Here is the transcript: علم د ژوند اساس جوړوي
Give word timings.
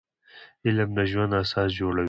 علم 0.65 0.89
د 0.97 0.99
ژوند 1.11 1.31
اساس 1.41 1.69
جوړوي 1.79 1.99